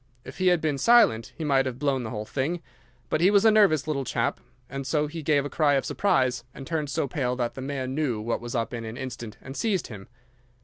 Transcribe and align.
If 0.25 0.39
he 0.39 0.47
had 0.47 0.61
been 0.61 0.79
silent 0.79 1.31
he 1.37 1.43
might 1.43 1.67
have 1.67 1.77
blown 1.77 2.01
the 2.01 2.09
whole 2.09 2.25
thing, 2.25 2.63
but 3.11 3.21
he 3.21 3.29
was 3.29 3.45
a 3.45 3.51
nervous 3.51 3.85
little 3.85 4.03
chap, 4.03 4.39
so 4.81 5.05
he 5.05 5.21
gave 5.21 5.45
a 5.45 5.47
cry 5.47 5.75
of 5.75 5.85
surprise 5.85 6.43
and 6.55 6.65
turned 6.65 6.89
so 6.89 7.07
pale 7.07 7.35
that 7.35 7.53
the 7.53 7.61
man 7.61 7.93
knew 7.93 8.19
what 8.19 8.41
was 8.41 8.55
up 8.55 8.73
in 8.73 8.83
an 8.83 8.97
instant 8.97 9.37
and 9.41 9.55
seized 9.55 9.89
him. 9.89 10.07